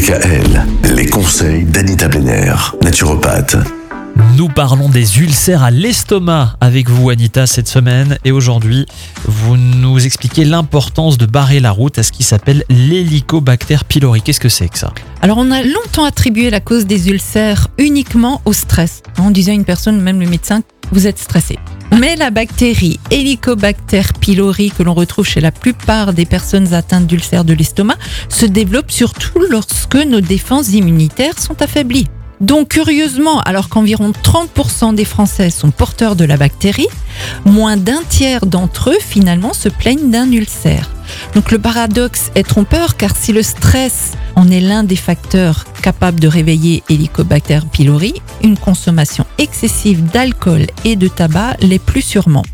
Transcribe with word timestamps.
DKL, 0.00 0.64
les 0.96 1.04
conseils 1.04 1.64
d'Anita 1.64 2.08
Benner, 2.08 2.54
naturopathe. 2.82 3.56
Nous 4.34 4.48
parlons 4.48 4.88
des 4.88 5.18
ulcères 5.18 5.62
à 5.62 5.70
l'estomac 5.70 6.56
avec 6.62 6.88
vous 6.88 7.10
Anita 7.10 7.46
cette 7.46 7.68
semaine 7.68 8.16
et 8.24 8.32
aujourd'hui 8.32 8.86
vous 9.26 9.58
nous 9.58 10.06
expliquez 10.06 10.46
l'importance 10.46 11.18
de 11.18 11.26
barrer 11.26 11.60
la 11.60 11.70
route 11.70 11.98
à 11.98 12.02
ce 12.02 12.12
qui 12.12 12.22
s'appelle 12.22 12.64
l'hélicobacter 12.70 13.76
pylori. 13.86 14.22
Qu'est-ce 14.22 14.40
que 14.40 14.48
c'est 14.48 14.70
que 14.70 14.78
ça? 14.78 14.94
Alors 15.20 15.36
on 15.36 15.50
a 15.50 15.62
longtemps 15.62 16.06
attribué 16.06 16.48
la 16.48 16.60
cause 16.60 16.86
des 16.86 17.10
ulcères 17.10 17.68
uniquement 17.76 18.40
au 18.46 18.54
stress. 18.54 19.02
On 19.18 19.30
disait 19.30 19.50
à 19.50 19.54
une 19.54 19.66
personne, 19.66 20.00
même 20.00 20.18
le 20.18 20.30
médecin, 20.30 20.62
vous 20.92 21.08
êtes 21.08 21.18
stressé. 21.18 21.58
Mais 21.98 22.16
la 22.16 22.30
bactérie 22.30 23.00
Helicobacter 23.10 24.02
pylori 24.20 24.70
que 24.70 24.82
l'on 24.82 24.94
retrouve 24.94 25.26
chez 25.26 25.40
la 25.40 25.50
plupart 25.50 26.12
des 26.12 26.24
personnes 26.24 26.72
atteintes 26.72 27.06
d'ulcères 27.06 27.44
de 27.44 27.52
l'estomac 27.52 27.96
se 28.28 28.46
développe 28.46 28.90
surtout 28.90 29.40
lorsque 29.50 29.96
nos 29.96 30.20
défenses 30.20 30.72
immunitaires 30.72 31.38
sont 31.38 31.60
affaiblies. 31.62 32.06
Donc 32.40 32.68
curieusement, 32.68 33.40
alors 33.40 33.68
qu'environ 33.68 34.12
30% 34.12 34.94
des 34.94 35.04
Français 35.04 35.50
sont 35.50 35.70
porteurs 35.70 36.16
de 36.16 36.24
la 36.24 36.38
bactérie, 36.38 36.88
moins 37.44 37.76
d'un 37.76 38.02
tiers 38.08 38.46
d'entre 38.46 38.90
eux 38.90 38.98
finalement 38.98 39.52
se 39.52 39.68
plaignent 39.68 40.10
d'un 40.10 40.30
ulcère. 40.32 40.88
Donc 41.34 41.50
le 41.50 41.58
paradoxe 41.58 42.30
est 42.34 42.48
trompeur 42.48 42.96
car 42.96 43.14
si 43.14 43.32
le 43.32 43.42
stress 43.42 44.12
en 44.36 44.50
est 44.50 44.60
l'un 44.60 44.84
des 44.84 44.96
facteurs 44.96 45.66
capables 45.80 46.20
de 46.20 46.28
réveiller 46.28 46.82
Helicobacter 46.88 47.60
pylori, 47.72 48.14
une 48.42 48.56
consommation 48.56 49.24
excessive 49.38 50.04
d'alcool 50.10 50.66
et 50.84 50.96
de 50.96 51.08
tabac 51.08 51.56
l'est 51.60 51.78
plus 51.78 52.02
sûrement. 52.02 52.44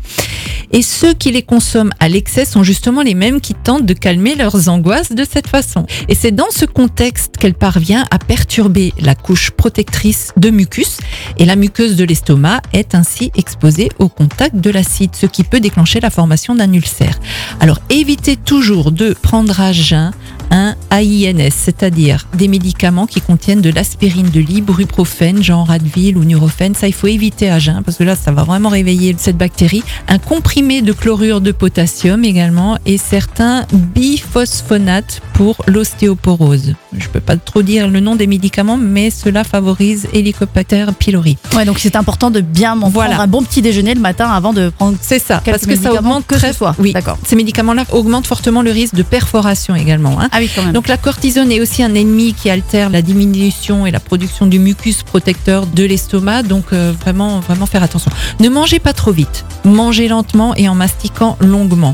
Et 0.71 0.81
ceux 0.81 1.13
qui 1.13 1.31
les 1.31 1.43
consomment 1.43 1.93
à 1.99 2.09
l'excès 2.09 2.43
sont 2.43 2.63
justement 2.63 3.01
les 3.01 3.13
mêmes 3.13 3.39
qui 3.39 3.53
tentent 3.53 3.85
de 3.85 3.93
calmer 3.93 4.35
leurs 4.35 4.67
angoisses 4.67 5.13
de 5.13 5.23
cette 5.23 5.47
façon. 5.47 5.85
Et 6.09 6.15
c'est 6.15 6.31
dans 6.31 6.49
ce 6.49 6.65
contexte 6.65 7.37
qu'elle 7.37 7.53
parvient 7.53 8.05
à 8.11 8.19
perturber 8.19 8.93
la 8.99 9.15
couche 9.15 9.51
protectrice 9.51 10.33
de 10.35 10.49
mucus 10.49 10.97
et 11.37 11.45
la 11.45 11.55
muqueuse 11.55 11.95
de 11.95 12.03
l'estomac 12.03 12.61
est 12.73 12.95
ainsi 12.95 13.31
exposée 13.35 13.89
au 13.99 14.09
contact 14.09 14.57
de 14.57 14.69
l'acide, 14.69 15.15
ce 15.15 15.25
qui 15.25 15.43
peut 15.43 15.59
déclencher 15.61 15.99
la 16.01 16.09
formation 16.09 16.55
d'un 16.55 16.71
ulcère. 16.73 17.19
Alors 17.59 17.79
évitez 17.89 18.35
toujours 18.35 18.91
de 18.91 19.13
prendre 19.13 19.61
à 19.61 19.71
jeun 19.71 20.11
un 20.51 20.75
AINS, 20.91 21.51
c'est-à-dire 21.51 22.27
des 22.35 22.47
médicaments 22.47 23.05
qui 23.05 23.21
contiennent 23.21 23.61
de 23.61 23.69
l'aspirine, 23.69 24.29
de 24.29 24.39
l'ibuprofène, 24.39 25.43
genre 25.43 25.69
Advil 25.69 26.17
ou 26.17 26.23
Nurofen. 26.23 26.73
Ça, 26.75 26.87
il 26.87 26.93
faut 26.93 27.07
éviter 27.07 27.49
à 27.49 27.59
jeun 27.59 27.83
parce 27.83 27.97
que 27.97 28.03
là, 28.03 28.15
ça 28.15 28.31
va 28.31 28.43
vraiment 28.43 28.69
réveiller 28.69 29.15
cette 29.17 29.37
bactérie. 29.37 29.83
Un 30.07 30.19
comprimé 30.19 30.81
de 30.81 30.93
chlorure 30.93 31.41
de 31.41 31.51
potassium 31.51 32.23
également 32.23 32.77
et 32.85 32.97
certains 32.97 33.65
biphosphonates 33.73 35.21
pour 35.33 35.57
l'ostéoporose. 35.67 36.73
Je 36.97 37.07
peux 37.09 37.19
pas 37.19 37.35
trop 37.37 37.61
dire 37.61 37.87
le 37.87 37.99
nom 37.99 38.15
des 38.15 38.27
médicaments, 38.27 38.77
mais 38.77 39.09
cela 39.09 39.43
favorise 39.43 40.07
Helicobacter 40.13 40.85
pylori. 40.97 41.37
Ouais, 41.55 41.65
donc 41.65 41.79
c'est 41.79 41.95
important 41.95 42.31
de 42.31 42.41
bien 42.41 42.75
manger 42.75 42.93
Voilà. 42.93 43.19
un 43.21 43.27
bon 43.27 43.43
petit 43.43 43.61
déjeuner 43.61 43.93
le 43.93 44.01
matin 44.01 44.29
avant 44.29 44.53
de 44.53 44.69
prendre. 44.69 44.97
C'est 45.01 45.19
ça, 45.19 45.41
parce 45.45 45.65
que 45.65 45.75
ça 45.75 45.93
augmente 45.93 46.25
que 46.27 46.37
ce 46.39 46.51
soit. 46.53 46.75
Oui, 46.79 46.93
D'accord. 46.93 47.17
Ces 47.25 47.35
médicaments-là 47.35 47.85
augmentent 47.91 48.27
fortement 48.27 48.61
le 48.61 48.71
risque 48.71 48.95
de 48.95 49.03
perforation 49.03 49.75
également. 49.75 50.19
hein. 50.19 50.29
Ah 50.31 50.37
oui, 50.39 50.49
quand 50.55 50.63
même. 50.63 50.73
Donc 50.73 50.87
la 50.87 50.97
cortisone 50.97 51.51
est 51.51 51.61
aussi 51.61 51.83
un 51.83 51.93
ennemi 51.93 52.33
qui 52.33 52.49
altère 52.49 52.89
la 52.89 53.01
diminution 53.01 53.85
et 53.85 53.91
la 53.91 53.99
production 53.99 54.45
du 54.47 54.59
mucus 54.59 55.03
protecteur 55.03 55.65
de 55.67 55.83
l'estomac. 55.83 56.43
Donc 56.43 56.65
euh, 56.73 56.93
vraiment, 57.01 57.39
vraiment 57.39 57.65
faire 57.65 57.83
attention. 57.83 58.11
Ne 58.39 58.49
mangez 58.49 58.79
pas 58.79 58.93
trop 58.93 59.11
vite. 59.11 59.45
Mangez 59.65 60.07
lentement 60.07 60.55
et 60.55 60.67
en 60.69 60.75
mastiquant 60.75 61.37
longuement. 61.41 61.93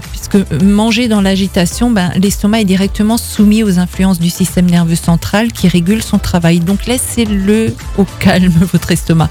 Manger 0.62 1.08
dans 1.08 1.22
l'agitation, 1.22 1.92
ben, 1.92 2.12
l'estomac 2.16 2.62
est 2.62 2.66
directement 2.66 3.18
soumis 3.18 3.64
aux 3.64 3.80
influences 3.80 4.20
du 4.20 4.30
système 4.30 4.70
nerveux 4.70 4.96
central 4.96 5.52
qui 5.52 5.68
régule 5.68 6.02
son 6.02 6.18
travail. 6.18 6.60
Donc 6.60 6.86
laissez-le 6.86 7.74
au 7.98 8.06
calme, 8.20 8.54
votre 8.74 8.92
estomac. 8.92 9.30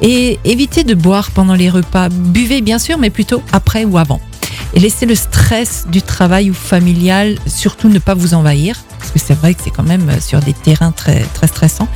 Et 0.00 0.38
évitez 0.44 0.84
de 0.84 0.94
boire 0.94 1.30
pendant 1.30 1.54
les 1.54 1.70
repas. 1.70 2.08
Buvez 2.08 2.60
bien 2.60 2.78
sûr, 2.78 2.98
mais 2.98 3.10
plutôt 3.10 3.42
après 3.52 3.84
ou 3.84 3.98
avant. 3.98 4.20
Et 4.74 4.80
laissez 4.80 5.06
le 5.06 5.14
stress 5.14 5.86
du 5.90 6.02
travail 6.02 6.50
ou 6.50 6.54
familial 6.54 7.36
surtout 7.46 7.88
ne 7.88 7.98
pas 7.98 8.14
vous 8.14 8.34
envahir, 8.34 8.76
parce 8.98 9.10
que 9.10 9.18
c'est 9.18 9.34
vrai 9.34 9.54
que 9.54 9.60
c'est 9.64 9.70
quand 9.70 9.82
même 9.82 10.08
euh, 10.10 10.20
sur 10.20 10.40
des 10.40 10.52
terrains 10.52 10.92
très, 10.92 11.20
très 11.34 11.46
stressants. 11.46 11.88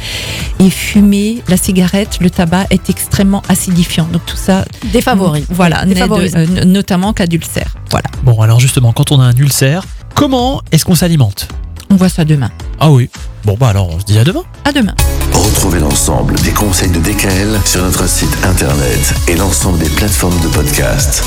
Et 0.61 0.71
fumer, 0.71 1.43
la 1.49 1.57
cigarette, 1.57 2.19
le 2.21 2.31
tabac 2.31 2.67
est 2.71 2.89
extrêmement 2.91 3.43
acidifiant. 3.49 4.07
Donc 4.13 4.25
tout 4.27 4.37
ça, 4.37 4.65
Défavorise. 4.93 5.47
voilà, 5.51 5.85
n'aide, 5.85 5.95
Défavorise. 5.95 6.35
euh, 6.37 6.65
notamment 6.65 7.09
en 7.09 7.13
cas 7.13 7.27
d'ulcère. 7.27 7.75
Voilà, 7.91 8.07
Bon 8.25 8.41
alors 8.41 8.61
justement 8.61 8.93
quand 8.93 9.13
on 9.13 9.21
a 9.21 9.25
un 9.25 9.37
ulcère, 9.37 9.85
comment 10.15 10.63
est-ce 10.73 10.85
qu'on 10.85 10.95
s'alimente? 10.95 11.49
On 11.91 11.97
voit 11.97 12.09
ça 12.09 12.25
demain. 12.25 12.51
Ah 12.81 12.91
oui. 12.91 13.11
Bon 13.45 13.57
bah 13.59 13.69
alors 13.69 13.89
on 13.91 13.99
se 14.01 14.05
dit 14.05 14.19
à 14.19 14.25
demain. 14.25 14.43
À 14.65 14.73
demain. 14.73 14.95
Retrouvez 15.33 15.81
l'ensemble 15.81 16.35
des 16.41 16.53
conseils 16.53 16.91
de 16.91 17.01
DKL 17.01 17.59
sur 17.67 17.83
notre 17.83 18.09
site 18.09 18.35
internet 18.45 19.15
et 19.29 19.35
l'ensemble 19.37 19.79
des 19.79 19.91
plateformes 19.91 20.39
de 20.41 20.49
podcast. 20.49 21.23